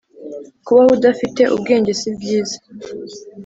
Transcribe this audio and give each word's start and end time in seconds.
kubaho 0.65 0.89
udafite 0.97 1.41
ubwenge 1.55 1.91
si 1.99 2.09
byiza, 2.17 2.57